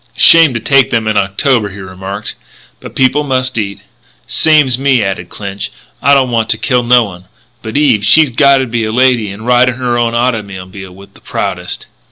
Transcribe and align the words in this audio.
"Shame 0.17 0.51
to 0.55 0.59
take 0.59 0.89
them 0.89 1.07
in 1.07 1.15
October," 1.15 1.69
he 1.69 1.77
remarked, 1.77 2.33
"but 2.79 2.95
people 2.95 3.23
must 3.23 3.55
eat." 3.59 3.81
"Same's 4.25 4.79
me," 4.79 4.99
nodded 5.01 5.29
Clinch; 5.29 5.71
"I 6.01 6.15
don't 6.15 6.31
want 6.31 6.49
to 6.49 6.57
kill 6.57 6.81
no 6.81 7.03
one, 7.03 7.25
but 7.61 7.77
Eve 7.77 8.03
she's 8.03 8.31
gotta 8.31 8.65
be 8.65 8.83
a 8.83 8.91
lady 8.91 9.29
and 9.29 9.45
ride 9.45 9.69
in 9.69 9.75
her 9.75 9.99
own 9.99 10.15
automobile 10.15 10.91
with 10.95 11.13
the 11.13 11.21
proudest." 11.21 11.85